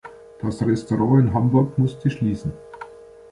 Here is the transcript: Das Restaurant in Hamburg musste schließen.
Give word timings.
Das 0.41 0.63
Restaurant 0.65 1.27
in 1.27 1.33
Hamburg 1.35 1.77
musste 1.77 2.09
schließen. 2.09 2.51